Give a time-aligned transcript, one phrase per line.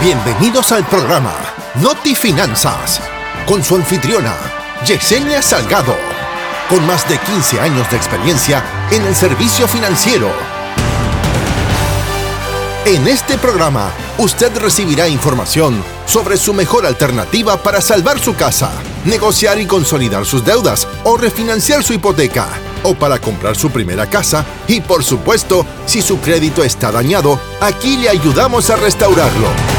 [0.00, 1.34] Bienvenidos al programa
[1.82, 3.00] Noti Finanzas
[3.46, 4.32] con su anfitriona
[4.86, 5.96] Yesenia Salgado,
[6.70, 10.30] con más de 15 años de experiencia en el servicio financiero.
[12.84, 18.70] En este programa, usted recibirá información sobre su mejor alternativa para salvar su casa,
[19.04, 22.46] negociar y consolidar sus deudas o refinanciar su hipoteca
[22.84, 27.96] o para comprar su primera casa y por supuesto, si su crédito está dañado, aquí
[27.96, 29.77] le ayudamos a restaurarlo.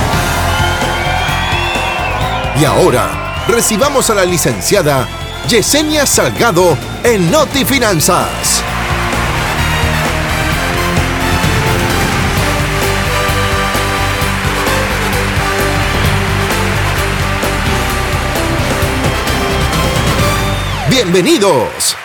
[2.58, 5.08] Y ahora, recibamos a la licenciada
[5.48, 8.64] Yesenia Salgado en Noti Finanzas.
[20.90, 21.96] Bienvenidos.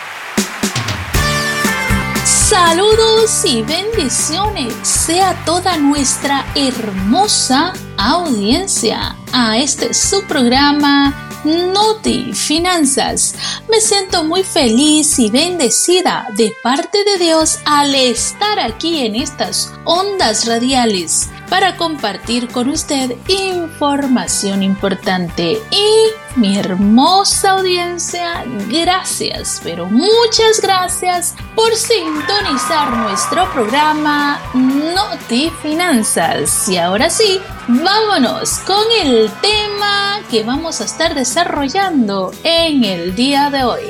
[2.23, 13.35] Saludos y bendiciones sea toda nuestra hermosa audiencia a este su programa Noti Finanzas.
[13.69, 19.73] Me siento muy feliz y bendecida de parte de Dios al estar aquí en estas
[19.83, 25.61] ondas radiales para compartir con usted información importante.
[25.71, 36.67] Y mi hermosa audiencia, gracias, pero muchas gracias por sintonizar nuestro programa Noti Finanzas.
[36.69, 43.49] Y ahora sí, vámonos con el tema que vamos a estar desarrollando en el día
[43.49, 43.83] de hoy.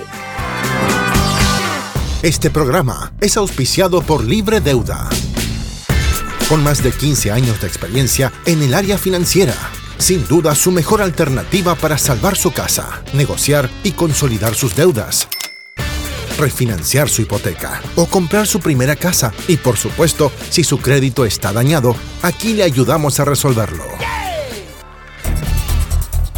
[2.22, 5.10] Este programa es auspiciado por Libre Deuda
[6.50, 9.56] con más de 15 años de experiencia en el área financiera.
[9.98, 15.28] Sin duda su mejor alternativa para salvar su casa, negociar y consolidar sus deudas,
[16.38, 19.34] refinanciar su hipoteca o comprar su primera casa.
[19.48, 23.86] Y por supuesto, si su crédito está dañado, aquí le ayudamos a resolverlo.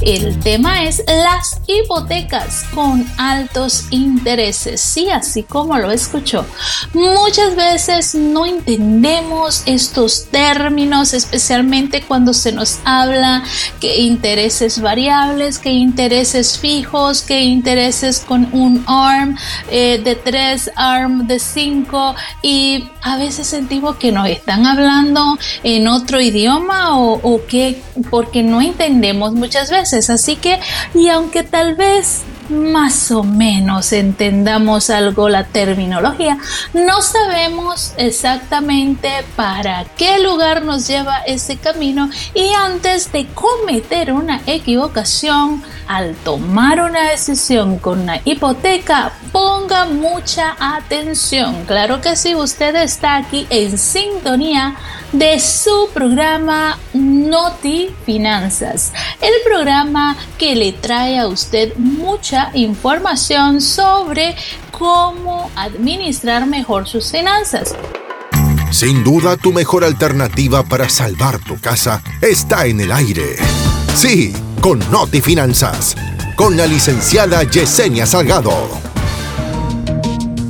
[0.08, 4.80] El tema es las hipotecas con altos intereses.
[4.80, 6.46] Sí, así como lo escuchó.
[6.94, 13.44] Muchas veces no entendemos estos términos, especialmente cuando se nos habla
[13.82, 19.38] que intereses variables, que intereses fijos, que intereses con un ARM
[19.70, 25.90] eh, de 3, ARM de 5 y a veces sentimos que nos están hablando en
[25.90, 30.60] otro idioma o, o que porque no entendemos muchas veces Así que,
[30.94, 36.38] y aunque tal vez más o menos entendamos algo la terminología,
[36.74, 44.42] no sabemos exactamente para qué lugar nos lleva ese camino y antes de cometer una
[44.46, 51.64] equivocación, al tomar una decisión con una hipoteca, ponga mucha atención.
[51.66, 54.76] Claro que si usted está aquí en sintonía
[55.12, 58.92] de su programa Noti Finanzas,
[59.22, 64.36] el programa que le trae a usted mucha información sobre
[64.72, 67.76] cómo administrar mejor sus finanzas.
[68.72, 73.38] Sin duda, tu mejor alternativa para salvar tu casa está en el aire.
[73.96, 75.96] Sí, con Noti Finanzas,
[76.36, 78.87] con la licenciada Yesenia Salgado.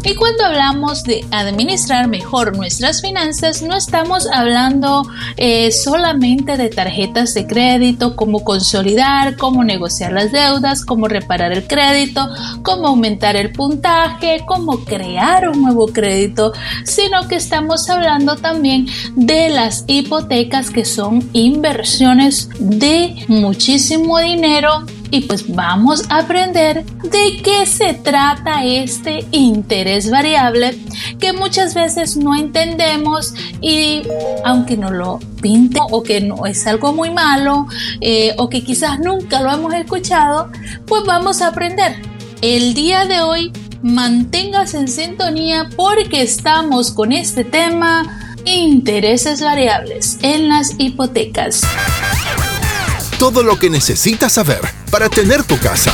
[0.07, 5.03] Y cuando hablamos de administrar mejor nuestras finanzas, no estamos hablando
[5.35, 11.67] eh, solamente de tarjetas de crédito, cómo consolidar, cómo negociar las deudas, cómo reparar el
[11.67, 12.25] crédito,
[12.63, 16.53] cómo aumentar el puntaje, cómo crear un nuevo crédito,
[16.85, 25.21] sino que estamos hablando también de las hipotecas que son inversiones de muchísimo dinero y
[25.21, 30.77] pues vamos a aprender de qué se trata este interés variable
[31.19, 34.01] que muchas veces no entendemos y
[34.43, 37.67] aunque no lo pinte o que no es algo muy malo
[38.01, 40.51] eh, o que quizás nunca lo hemos escuchado,
[40.85, 41.95] pues vamos a aprender.
[42.41, 43.51] El día de hoy
[43.81, 51.61] manténgase en sintonía porque estamos con este tema intereses variables en las hipotecas
[53.19, 55.91] todo lo que necesitas saber para tener tu casa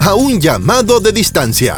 [0.00, 1.76] a un llamado de distancia.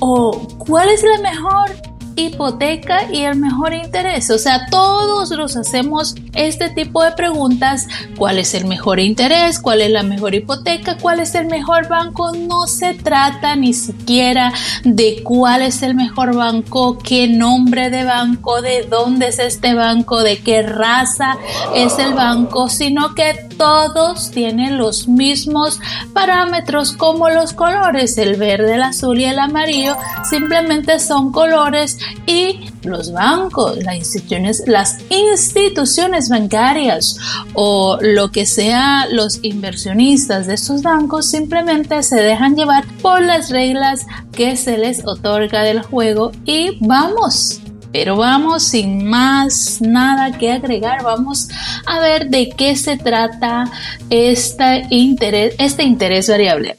[0.00, 1.70] ¿O cuál es la mejor
[2.16, 4.30] hipoteca y el mejor interés.
[4.30, 7.86] O sea, todos nos hacemos este tipo de preguntas.
[8.16, 9.60] ¿Cuál es el mejor interés?
[9.60, 10.96] ¿Cuál es la mejor hipoteca?
[10.98, 12.32] ¿Cuál es el mejor banco?
[12.32, 14.52] No se trata ni siquiera
[14.84, 20.22] de cuál es el mejor banco, qué nombre de banco, de dónde es este banco,
[20.22, 21.36] de qué raza
[21.74, 25.80] es el banco, sino que todos tienen los mismos
[26.12, 29.96] parámetros como los colores, el verde, el azul y el amarillo,
[30.28, 37.18] simplemente son colores y los bancos, las instituciones, las instituciones bancarias
[37.54, 43.50] o lo que sea los inversionistas de estos bancos simplemente se dejan llevar por las
[43.50, 47.60] reglas que se les otorga del juego y vamos.
[47.92, 51.48] Pero vamos sin más nada que agregar, vamos
[51.86, 53.70] a ver de qué se trata
[54.10, 56.76] este interés, este interés variable.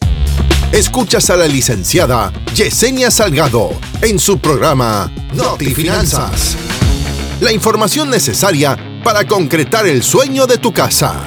[0.71, 3.69] Escuchas a la licenciada Yesenia Salgado
[4.01, 6.57] en su programa Noti Finanzas.
[7.39, 11.23] La información necesaria para concretar el sueño de tu casa.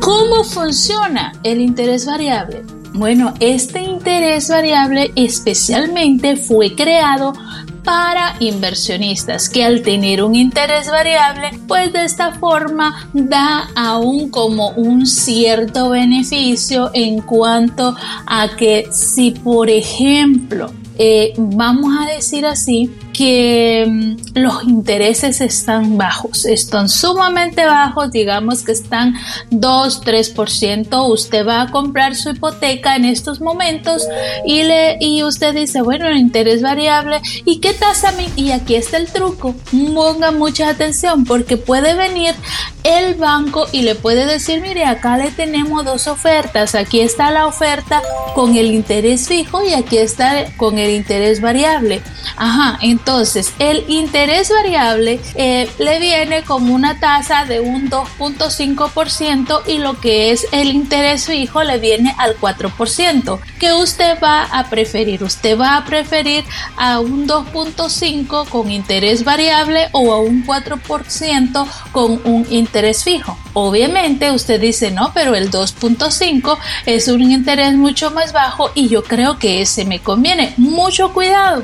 [0.00, 2.62] ¿Cómo funciona el interés variable?
[2.94, 7.34] Bueno, este interés variable especialmente fue creado
[7.84, 14.70] para inversionistas que al tener un interés variable pues de esta forma da aún como
[14.70, 17.94] un cierto beneficio en cuanto
[18.26, 25.98] a que si por ejemplo eh, vamos a decir así que mm, los intereses están
[25.98, 29.16] bajos, están sumamente bajos, digamos que están
[29.50, 34.06] 2, 3%, usted va a comprar su hipoteca en estos momentos
[34.46, 38.14] y, le, y usted dice, bueno, el interés variable, ¿y qué tasa?
[38.36, 39.52] Y aquí está el truco,
[39.94, 42.36] ponga mucha atención porque puede venir
[42.84, 47.46] el banco y le puede decir, mire, acá le tenemos dos ofertas, aquí está la
[47.46, 48.00] oferta
[48.36, 52.00] con el interés fijo y aquí está con el interés variable.
[52.36, 59.62] Ajá, entonces entonces, el interés variable eh, le viene como una tasa de un 2.5%
[59.66, 63.40] y lo que es el interés fijo le viene al 4%.
[63.58, 65.24] ¿Qué usted va a preferir?
[65.24, 66.44] ¿Usted va a preferir
[66.76, 73.38] a un 2.5 con interés variable o a un 4% con un interés fijo?
[73.54, 79.02] Obviamente usted dice, no, pero el 2.5 es un interés mucho más bajo y yo
[79.02, 80.52] creo que ese me conviene.
[80.58, 81.62] Mucho cuidado.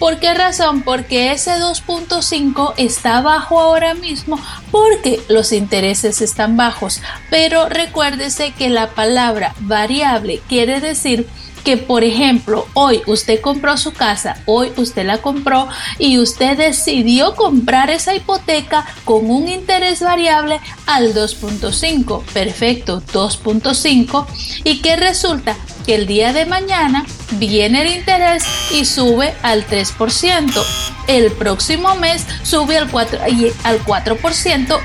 [0.00, 0.80] ¿Por qué razón?
[0.80, 7.02] Porque ese 2.5 está bajo ahora mismo porque los intereses están bajos.
[7.28, 11.28] Pero recuérdese que la palabra variable quiere decir
[11.64, 15.68] que por ejemplo hoy usted compró su casa, hoy usted la compró
[15.98, 24.26] y usted decidió comprar esa hipoteca con un interés variable al 2.5, perfecto, 2.5
[24.64, 25.56] y que resulta
[25.90, 30.64] que el día de mañana viene el interés y sube al 3%.
[31.08, 34.78] El próximo mes sube al 4%, al 4%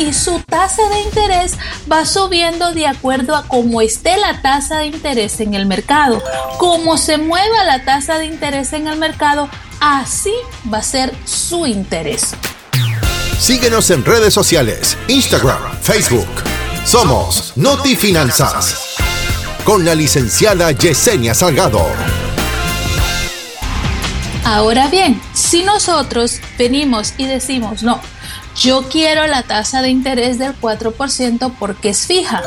[0.00, 1.52] y su tasa de interés
[1.90, 6.20] va subiendo de acuerdo a cómo esté la tasa de interés en el mercado.
[6.58, 10.34] Como se mueva la tasa de interés en el mercado, así
[10.74, 12.34] va a ser su interés.
[13.38, 16.26] Síguenos en redes sociales, Instagram, Facebook.
[16.84, 18.87] Somos Noti Finanzas
[19.64, 21.86] con la licenciada Yesenia Salgado.
[24.44, 28.00] Ahora bien, si nosotros venimos y decimos, no,
[28.56, 32.42] yo quiero la tasa de interés del 4% porque es fija.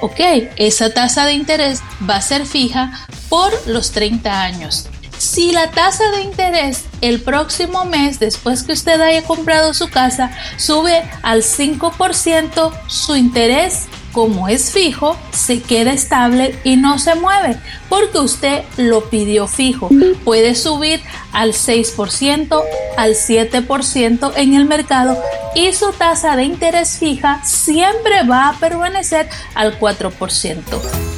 [0.00, 0.20] Ok,
[0.56, 4.88] esa tasa de interés va a ser fija por los 30 años.
[5.18, 10.30] Si la tasa de interés el próximo mes, después que usted haya comprado su casa,
[10.58, 17.58] sube al 5%, su interés como es fijo, se queda estable y no se mueve
[17.90, 19.90] porque usted lo pidió fijo.
[20.24, 22.62] Puede subir al 6%,
[22.96, 25.22] al 7% en el mercado
[25.54, 30.62] y su tasa de interés fija siempre va a permanecer al 4%.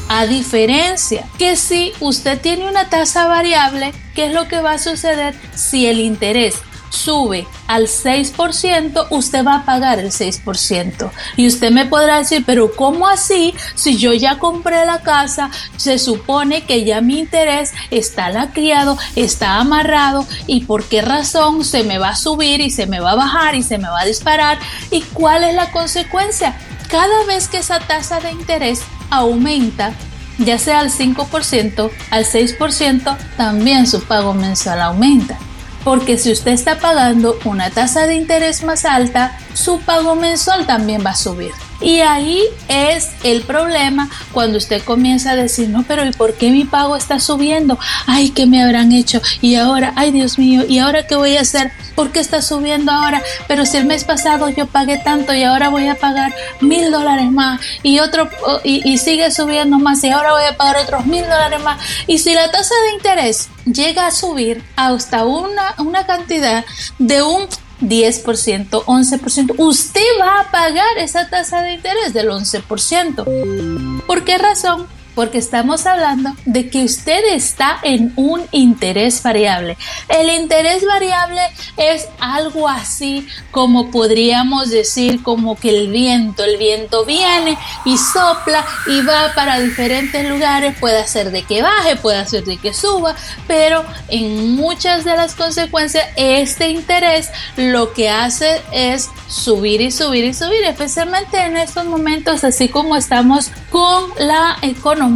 [0.09, 4.79] A diferencia que si usted tiene una tasa variable, ¿qué es lo que va a
[4.79, 6.57] suceder si el interés
[6.91, 11.11] sube al 6%, usted va a pagar el 6%.
[11.37, 13.55] Y usted me podrá decir, pero ¿cómo así?
[13.75, 19.57] Si yo ya compré la casa, se supone que ya mi interés está lacriado, está
[19.57, 23.17] amarrado y por qué razón se me va a subir y se me va a
[23.17, 24.59] bajar y se me va a disparar.
[24.91, 26.57] ¿Y cuál es la consecuencia?
[26.89, 28.81] Cada vez que esa tasa de interés
[29.11, 29.93] aumenta,
[30.39, 35.39] ya sea al 5%, al 6%, también su pago mensual aumenta
[35.85, 41.03] porque si usted está pagando una tasa de interés más alta, su pago mensual también
[41.05, 41.53] va a subir.
[41.81, 46.51] Y ahí es el problema cuando usted comienza a decir, no, pero ¿y por qué
[46.51, 47.79] mi pago está subiendo?
[48.07, 49.21] Ay, ¿qué me habrán hecho?
[49.41, 51.71] Y ahora, ay Dios mío, ¿y ahora qué voy a hacer?
[51.95, 53.23] ¿Por qué está subiendo ahora?
[53.47, 57.31] Pero si el mes pasado yo pagué tanto y ahora voy a pagar mil dólares
[57.31, 58.29] más y otro
[58.65, 61.81] y, sigue subiendo más y ahora voy a pagar otros mil dólares más.
[62.07, 66.65] Y si la tasa de interés llega a subir hasta una, una cantidad
[66.99, 67.47] de un
[67.81, 74.05] 10%, 11%, usted va a pagar esa tasa de interés del 11%.
[74.07, 74.87] ¿Por qué razón?
[75.19, 79.77] Porque estamos hablando de que usted está en un interés variable.
[80.09, 81.41] El interés variable
[81.77, 88.65] es algo así como podríamos decir como que el viento, el viento viene y sopla
[88.87, 93.17] y va para diferentes lugares, puede hacer de que baje, puede hacer de que suba,
[93.49, 100.23] pero en muchas de las consecuencias este interés lo que hace es subir y subir
[100.23, 105.08] y subir, especialmente en estos momentos así como estamos con la economía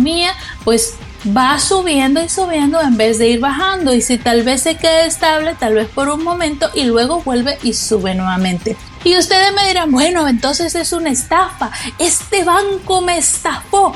[0.64, 0.94] pues
[1.37, 5.04] va subiendo y subiendo en vez de ir bajando y si tal vez se queda
[5.04, 8.76] estable, tal vez por un momento y luego vuelve y sube nuevamente.
[9.04, 13.94] Y ustedes me dirán, bueno, entonces es una estafa, este banco me estafó.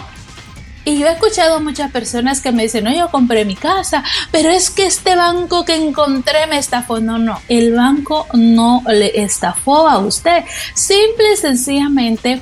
[0.84, 4.04] Y yo he escuchado a muchas personas que me dicen, no, yo compré mi casa,
[4.30, 7.00] pero es que este banco que encontré me estafó.
[7.00, 10.44] No, no, el banco no le estafó a usted.
[10.74, 12.40] Simple y sencillamente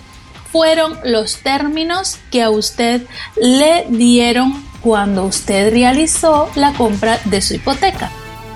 [0.54, 3.02] fueron los términos que a usted
[3.34, 8.12] le dieron cuando usted realizó la compra de su hipoteca.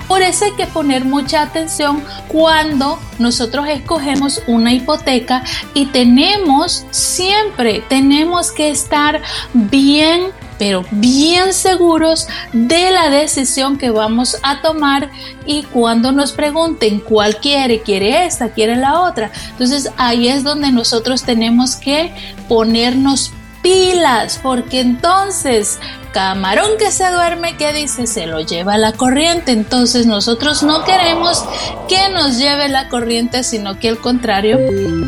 [0.06, 5.42] Por eso hay que poner mucha atención cuando nosotros escogemos una hipoteca
[5.74, 9.20] y tenemos siempre, tenemos que estar
[9.52, 10.28] bien
[10.58, 15.10] pero bien seguros de la decisión que vamos a tomar
[15.46, 19.30] y cuando nos pregunten cuál quiere, quiere esta, quiere la otra.
[19.50, 22.12] Entonces ahí es donde nosotros tenemos que
[22.48, 25.78] ponernos pilas porque entonces
[26.12, 28.06] camarón que se duerme, ¿qué dice?
[28.06, 29.52] Se lo lleva la corriente.
[29.52, 31.44] Entonces nosotros no queremos
[31.88, 34.58] que nos lleve la corriente, sino que al contrario,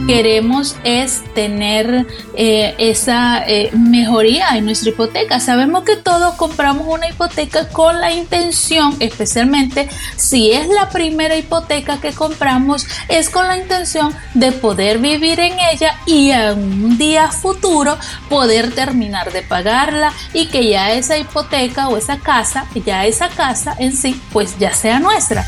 [0.06, 5.40] queremos es tener eh, esa eh, mejoría en nuestra hipoteca.
[5.40, 12.00] Sabemos que todos compramos una hipoteca con la intención, especialmente si es la primera hipoteca
[12.00, 17.30] que compramos, es con la intención de poder vivir en ella y en un día
[17.30, 23.28] futuro poder terminar de pagarla y que ya esa hipoteca o esa casa, ya esa
[23.28, 25.46] casa en sí, pues ya sea nuestra.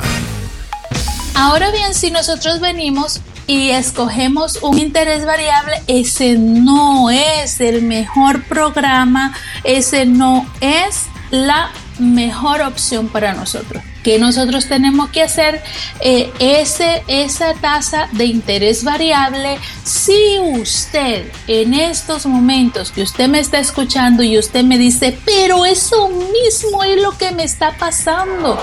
[1.35, 8.43] Ahora bien, si nosotros venimos y escogemos un interés variable, ese no es el mejor
[8.43, 15.61] programa, ese no es la mejor opción para nosotros que nosotros tenemos que hacer
[16.01, 23.39] eh, ese, esa tasa de interés variable si usted en estos momentos que usted me
[23.39, 28.57] está escuchando y usted me dice, pero eso mismo es lo que me está pasando.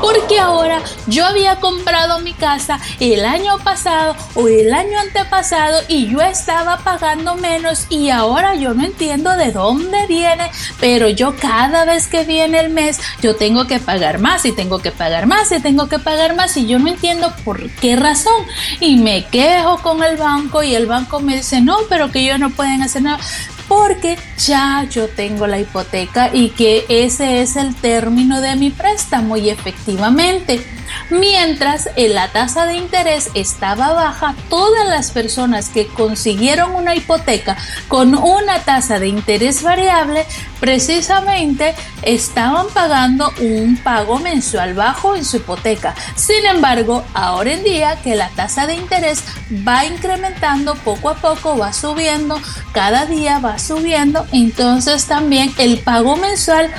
[0.00, 6.08] Porque ahora yo había comprado mi casa el año pasado o el año antepasado y
[6.08, 11.84] yo estaba pagando menos y ahora yo no entiendo de dónde viene, pero yo cada
[11.84, 15.26] vez que viene el mes yo tengo que pagar más y tengo tengo que pagar
[15.26, 18.44] más y tengo que pagar más y yo no entiendo por qué razón.
[18.80, 22.38] Y me quejo con el banco y el banco me dice, no, pero que ellos
[22.38, 23.18] no pueden hacer nada
[23.66, 29.38] porque ya yo tengo la hipoteca y que ese es el término de mi préstamo
[29.38, 30.62] y efectivamente
[31.10, 37.56] Mientras la tasa de interés estaba baja, todas las personas que consiguieron una hipoteca
[37.88, 40.26] con una tasa de interés variable
[40.60, 45.94] precisamente estaban pagando un pago mensual bajo en su hipoteca.
[46.16, 49.22] Sin embargo, ahora en día que la tasa de interés
[49.66, 52.40] va incrementando poco a poco, va subiendo,
[52.72, 56.70] cada día va subiendo, entonces también el pago mensual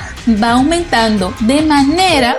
[0.42, 2.36] va aumentando de manera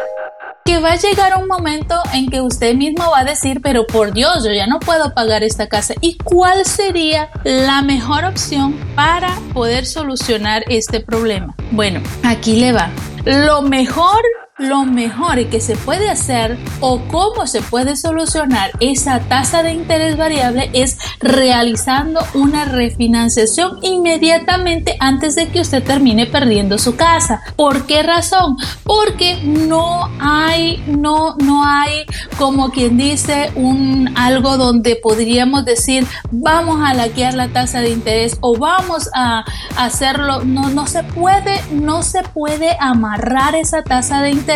[0.66, 4.14] que va a llegar un momento en que usted mismo va a decir, pero por
[4.14, 5.94] Dios, yo ya no puedo pagar esta casa.
[6.02, 11.56] ¿Y cuál sería la mejor opción para poder solucionar este problema?
[11.72, 12.90] Bueno, aquí le va.
[13.26, 14.22] Lo mejor
[14.62, 20.18] lo mejor que se puede hacer o cómo se puede solucionar esa tasa de interés
[20.18, 27.42] variable es realizando una refinanciación inmediatamente antes de que usted termine perdiendo su casa.
[27.56, 28.58] ¿Por qué razón?
[28.84, 32.06] Porque no hay, no, no hay
[32.38, 38.38] como quien dice un algo donde podríamos decir vamos a laquear la tasa de interés
[38.42, 39.44] o vamos a
[39.78, 40.44] hacerlo.
[40.44, 44.51] No, no se puede, no se puede amarrar esa tasa de interés.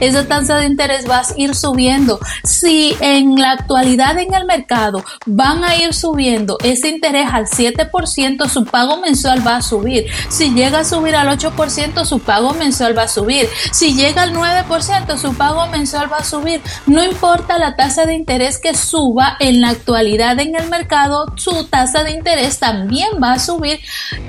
[0.00, 2.20] Esa tasa de interés va a ir subiendo.
[2.44, 8.48] Si en la actualidad en el mercado van a ir subiendo ese interés al 7%,
[8.48, 10.06] su pago mensual va a subir.
[10.28, 13.48] Si llega a subir al 8%, su pago mensual va a subir.
[13.72, 16.60] Si llega al 9%, su pago mensual va a subir.
[16.86, 21.64] No importa la tasa de interés que suba en la actualidad en el mercado, su
[21.64, 23.80] tasa de interés también va a subir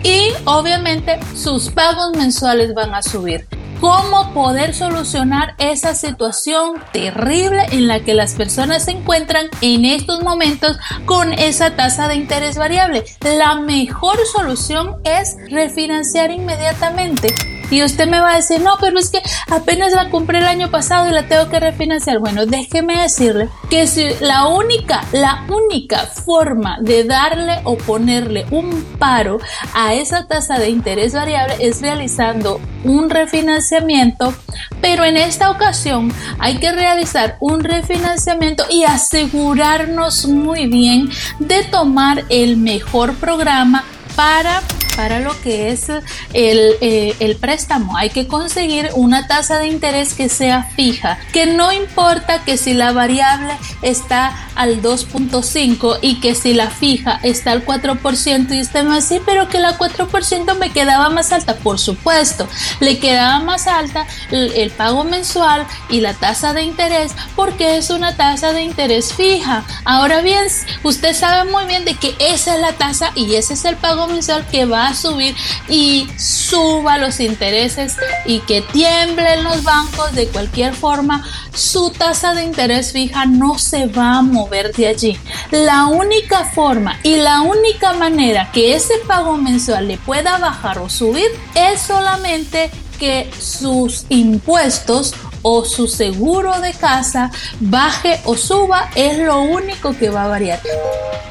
[0.03, 3.47] y obviamente sus pagos mensuales van a subir
[3.81, 10.21] cómo poder solucionar esa situación terrible en la que las personas se encuentran en estos
[10.21, 13.03] momentos con esa tasa de interés variable.
[13.21, 17.50] La mejor solución es refinanciar inmediatamente.
[17.71, 20.69] Y usted me va a decir, no, pero es que apenas la compré el año
[20.69, 22.19] pasado y la tengo que refinanciar.
[22.19, 23.87] Bueno, déjeme decirle que
[24.19, 29.39] la única, la única forma de darle o ponerle un paro
[29.73, 34.33] a esa tasa de interés variable es realizando un refinanciamiento,
[34.81, 41.09] pero en esta ocasión hay que realizar un refinanciamiento y asegurarnos muy bien
[41.39, 43.85] de tomar el mejor programa
[44.15, 44.61] para
[44.95, 47.97] para lo que es el, eh, el, préstamo.
[47.97, 52.73] Hay que conseguir una tasa de interés que sea fija, que no importa que si
[52.73, 58.83] la variable está al 2.5 y que si la fija está al 4% y usted
[58.83, 61.55] me dice, pero que la 4% me quedaba más alta.
[61.55, 62.47] Por supuesto,
[62.79, 67.89] le quedaba más alta el, el pago mensual y la tasa de interés porque es
[67.89, 69.63] una tasa de interés fija.
[69.85, 70.45] Ahora bien,
[70.83, 74.07] usted sabe muy bien de que esa es la tasa y ese es el pago
[74.07, 75.35] mensual que va a subir
[75.69, 82.43] y suba los intereses y que tiemblen los bancos de cualquier forma, su tasa de
[82.43, 85.19] interés fija no se va a mover de allí.
[85.51, 90.89] La única forma y la única manera que ese pago mensual le pueda bajar o
[90.89, 99.19] subir es solamente que sus impuestos o su seguro de casa baje o suba es
[99.19, 100.59] lo único que va a variar.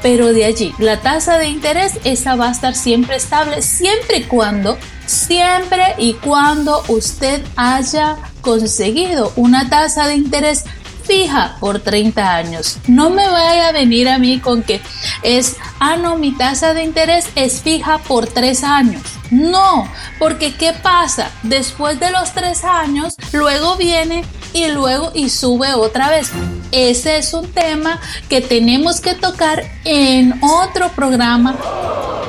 [0.01, 4.23] Pero de allí, la tasa de interés, esa va a estar siempre estable, siempre y
[4.23, 10.65] cuando, siempre y cuando usted haya conseguido una tasa de interés
[11.01, 12.77] fija por 30 años.
[12.87, 14.81] No me vaya a venir a mí con que
[15.23, 19.01] es, ah, no, mi tasa de interés es fija por 3 años.
[19.29, 19.87] No,
[20.19, 21.31] porque ¿qué pasa?
[21.43, 24.23] Después de los 3 años, luego viene
[24.53, 26.31] y luego y sube otra vez.
[26.71, 27.99] Ese es un tema
[28.29, 31.55] que tenemos que tocar en otro programa,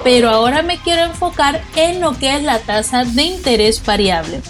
[0.04, 4.40] pero ahora me quiero enfocar en lo que es la tasa de interés variable.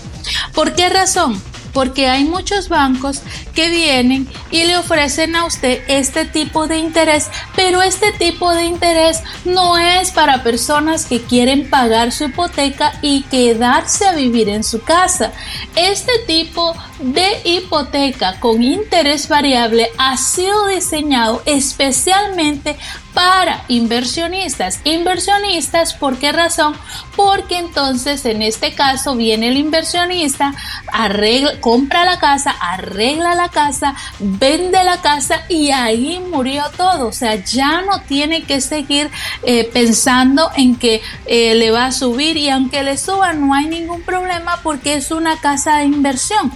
[0.55, 1.40] ¿Por qué razón?
[1.73, 3.23] Porque hay muchos bancos
[3.55, 8.65] que vienen y le ofrecen a usted este tipo de interés, pero este tipo de
[8.65, 14.65] interés no es para personas que quieren pagar su hipoteca y quedarse a vivir en
[14.65, 15.33] su casa.
[15.77, 22.77] Este tipo de hipoteca con interés variable ha sido diseñado especialmente
[23.15, 24.81] para inversionistas.
[24.85, 26.75] Inversionistas, ¿por qué razón?
[27.17, 30.55] Porque entonces en este caso viene el inversionista,
[30.93, 37.09] arregla, compra la casa, arregla la casa, vende la casa y ahí murió todo.
[37.09, 39.11] O sea, ya no tiene que seguir
[39.44, 43.66] eh, pensando en que eh, le va a subir y aunque le suba no hay
[43.66, 46.53] ningún problema porque es una casa de inversión.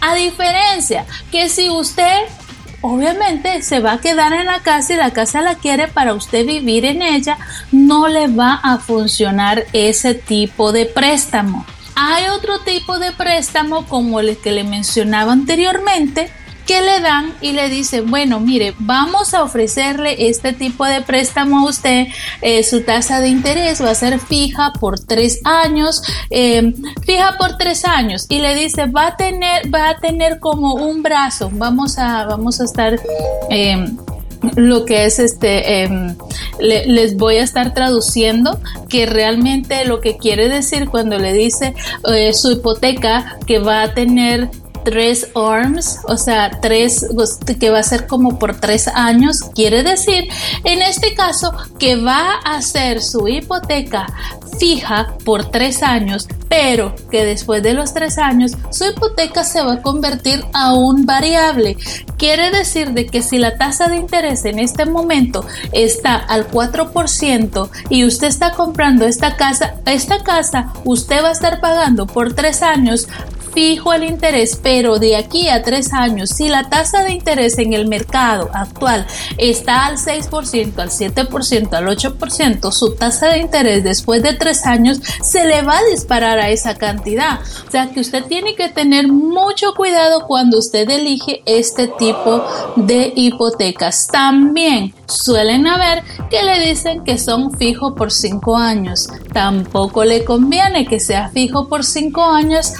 [0.00, 2.26] A diferencia que si usted
[2.80, 6.46] obviamente se va a quedar en la casa y la casa la quiere para usted
[6.46, 7.38] vivir en ella,
[7.72, 11.64] no le va a funcionar ese tipo de préstamo.
[12.00, 16.30] Hay otro tipo de préstamo como el que le mencionaba anteriormente,
[16.64, 21.58] que le dan y le dicen, bueno, mire, vamos a ofrecerle este tipo de préstamo
[21.58, 22.06] a usted,
[22.40, 26.72] eh, su tasa de interés va a ser fija por tres años, em,
[27.04, 31.02] fija por tres años y le dice, va a tener, va a tener como un
[31.02, 32.96] brazo, vamos a, vamos a estar...
[33.50, 33.96] Em,
[34.56, 36.16] lo que es este, em,
[36.58, 41.74] les voy a estar traduciendo que realmente lo que quiere decir cuando le dice
[42.12, 44.50] eh, su hipoteca que va a tener
[44.88, 47.06] tres arms, o sea, tres
[47.60, 50.28] que va a ser como por tres años, quiere decir
[50.64, 54.06] en este caso que va a ser su hipoteca
[54.58, 59.74] fija por tres años, pero que después de los tres años su hipoteca se va
[59.74, 61.76] a convertir a un variable.
[62.16, 67.68] Quiere decir de que si la tasa de interés en este momento está al 4%
[67.90, 72.62] y usted está comprando esta casa, esta casa usted va a estar pagando por tres
[72.62, 73.06] años
[73.52, 77.72] fijo el interés, pero de aquí a tres años, si la tasa de interés en
[77.72, 79.06] el mercado actual
[79.36, 85.00] está al 6%, al 7%, al 8%, su tasa de interés después de tres años
[85.22, 87.40] se le va a disparar a esa cantidad.
[87.66, 92.44] O sea que usted tiene que tener mucho cuidado cuando usted elige este tipo
[92.76, 94.06] de hipotecas.
[94.08, 99.08] También suelen haber que le dicen que son fijo por cinco años.
[99.32, 102.72] Tampoco le conviene que sea fijo por cinco años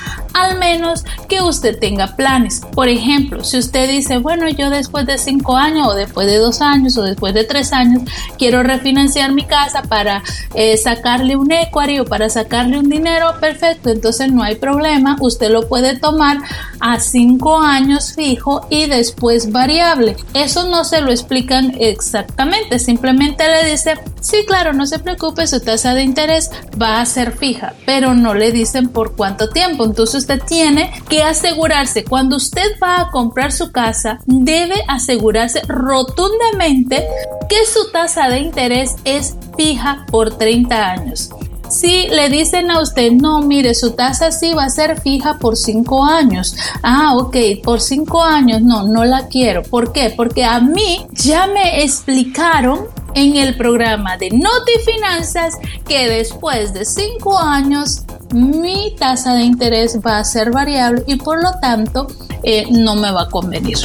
[0.45, 2.63] al menos que usted tenga planes.
[2.73, 6.61] Por ejemplo, si usted dice, bueno, yo después de cinco años o después de dos
[6.61, 8.03] años o después de tres años
[8.39, 10.23] quiero refinanciar mi casa para
[10.55, 15.51] eh, sacarle un equity o para sacarle un dinero, perfecto, entonces no hay problema, usted
[15.51, 16.39] lo puede tomar
[16.81, 20.17] a cinco años fijo y después variable.
[20.35, 25.61] Eso no se lo explican exactamente, simplemente le dice, sí, claro, no se preocupe, su
[25.61, 29.85] tasa de interés va a ser fija, pero no le dicen por cuánto tiempo.
[29.85, 37.07] Entonces tiene que asegurarse, cuando usted va a comprar su casa, debe asegurarse rotundamente
[37.49, 41.31] que su tasa de interés es fija por 30 años.
[41.69, 45.57] Si le dicen a usted, no, mire, su tasa sí va a ser fija por
[45.57, 46.57] 5 años.
[46.83, 49.63] Ah, ok, por 5 años, no, no la quiero.
[49.63, 50.13] ¿Por qué?
[50.17, 57.39] Porque a mí ya me explicaron en el programa de Notifinanzas que después de 5
[57.39, 62.07] años mi tasa de interés va a ser variable y por lo tanto
[62.43, 63.79] eh, no me va a convenir.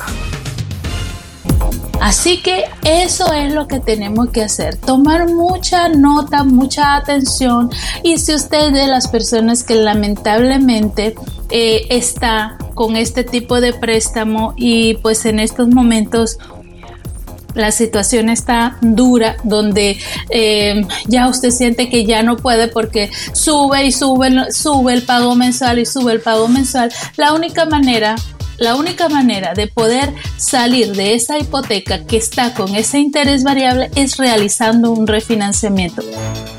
[1.99, 7.69] Así que eso es lo que tenemos que hacer, tomar mucha nota, mucha atención
[8.03, 11.15] y si usted de las personas que lamentablemente
[11.49, 16.37] eh, está con este tipo de préstamo y pues en estos momentos
[17.57, 19.97] la situación está dura, donde
[20.29, 25.35] eh, ya usted siente que ya no puede porque sube y sube, sube el pago
[25.35, 26.91] mensual y sube el pago mensual.
[27.15, 28.15] La única manera
[28.57, 33.91] la única manera de poder salir de esa hipoteca que está con ese interés variable
[33.95, 36.03] es realizando un refinanciamiento.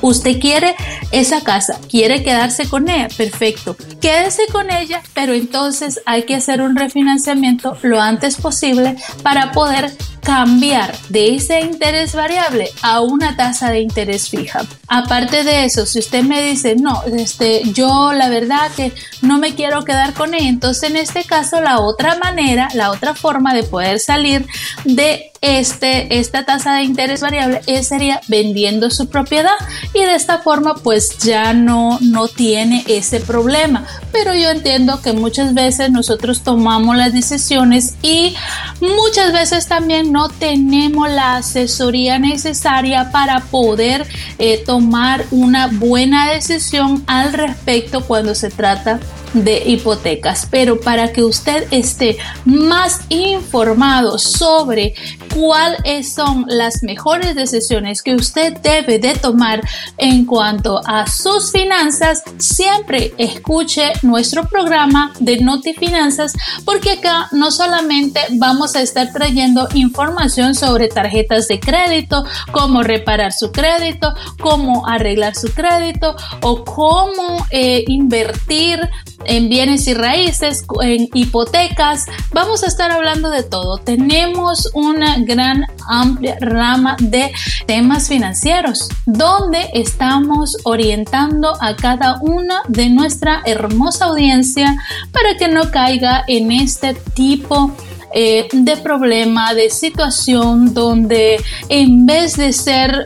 [0.01, 0.75] Usted quiere
[1.11, 3.77] esa casa, quiere quedarse con ella, perfecto.
[4.01, 9.93] Quédese con ella, pero entonces hay que hacer un refinanciamiento lo antes posible para poder
[10.23, 14.63] cambiar de ese interés variable a una tasa de interés fija.
[14.87, 19.55] Aparte de eso, si usted me dice, no, este, yo la verdad que no me
[19.55, 23.65] quiero quedar con ella, entonces en este caso la otra manera, la otra forma de
[23.65, 24.47] poder salir
[24.85, 29.53] de este, esta tasa de interés variable sería vendiendo su propiedad
[29.95, 33.85] y de esta forma pues ya no, no tiene ese problema.
[34.13, 38.35] Pero yo entiendo que muchas veces nosotros tomamos las decisiones y
[38.81, 44.07] muchas veces también no tenemos la asesoría necesaria para poder
[44.39, 49.01] eh, tomar una buena decisión al respecto cuando se trata
[49.33, 50.47] de hipotecas.
[50.51, 54.95] Pero para que usted esté más informado sobre
[55.35, 59.61] cuáles son las mejores decisiones que usted debe de tomar
[59.97, 66.33] en cuanto a sus finanzas, siempre escuche nuestro programa de Notifinanzas
[66.65, 73.33] porque acá no solamente vamos a estar trayendo información sobre tarjetas de crédito, cómo reparar
[73.33, 78.81] su crédito, cómo arreglar su crédito o cómo eh, invertir
[79.25, 82.07] en bienes y raíces, en hipotecas.
[82.33, 83.79] Vamos a estar hablando de todo.
[83.79, 87.33] Tenemos una gran amplia rama de
[87.67, 94.77] temas financieros donde estamos orientando a cada una de nuestra hermosa audiencia
[95.13, 97.73] para que no caiga en este tipo
[98.15, 103.05] eh, de problema, de situación donde en vez de ser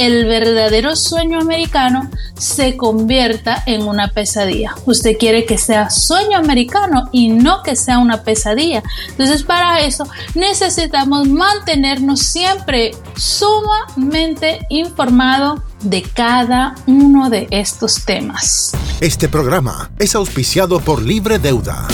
[0.00, 4.74] el verdadero sueño americano se convierta en una pesadilla.
[4.86, 8.82] Usted quiere que sea sueño americano y no que sea una pesadilla.
[9.10, 18.72] Entonces para eso necesitamos mantenernos siempre sumamente informados de cada uno de estos temas.
[19.00, 21.88] Este programa es auspiciado por Libre Deuda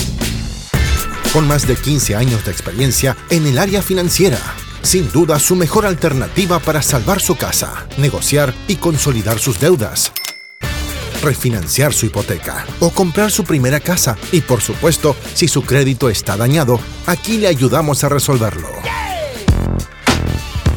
[1.32, 4.38] Con más de 15 años de experiencia en el área financiera,
[4.87, 10.12] sin duda su mejor alternativa para salvar su casa, negociar y consolidar sus deudas
[11.22, 14.16] refinanciar su hipoteca o comprar su primera casa.
[14.31, 18.68] Y por supuesto, si su crédito está dañado, aquí le ayudamos a resolverlo.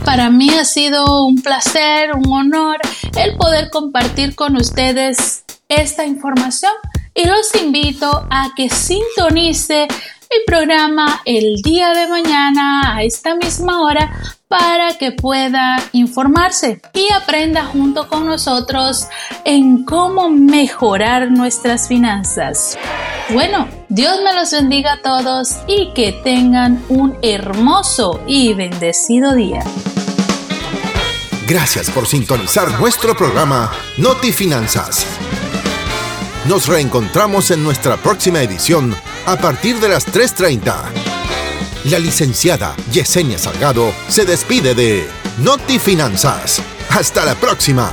[0.03, 2.77] Para mí ha sido un placer, un honor
[3.15, 6.71] el poder compartir con ustedes esta información
[7.13, 9.87] y los invito a que sintonice
[10.29, 14.11] el programa el día de mañana a esta misma hora
[14.47, 19.07] para que pueda informarse y aprenda junto con nosotros
[19.43, 22.77] en cómo mejorar nuestras finanzas.
[23.29, 29.63] Bueno, Dios me los bendiga a todos y que tengan un hermoso y bendecido día.
[31.47, 35.07] Gracias por sintonizar nuestro programa Noti Finanzas.
[36.47, 40.75] Nos reencontramos en nuestra próxima edición a partir de las 3.30.
[41.85, 45.07] La licenciada Yesenia Salgado se despide de
[45.39, 46.61] Noti Finanzas.
[46.89, 47.89] Hasta la próxima.